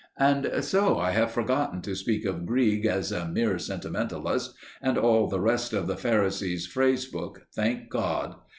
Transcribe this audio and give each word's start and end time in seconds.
And 0.17 0.49
so 0.63 0.97
I 0.97 1.11
have 1.11 1.29
forgotten 1.31 1.83
to 1.83 1.93
speak 1.95 2.25
of 2.25 2.43
Grieg 2.47 2.87
as 2.87 3.11
a 3.11 3.27
"mere 3.27 3.59
sentimentalist" 3.59 4.55
and 4.81 4.97
all 4.97 5.27
the 5.27 5.39
rest 5.39 5.73
of 5.73 5.85
the 5.85 5.93
Pharisee's 5.95 6.65
Phrase 6.65 7.05
book, 7.05 7.45
thank 7.53 7.91
God! 7.91 8.33